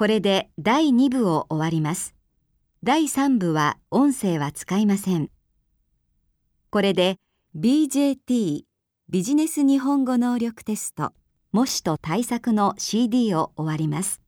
[0.00, 2.14] これで第2部を終わります。
[2.82, 5.28] 第3部は音声は使いません。
[6.70, 7.16] これで
[7.54, 8.62] BJT
[9.10, 11.12] ビジネス日本語能力テスト
[11.52, 14.22] 模試と対策の CD を終わります。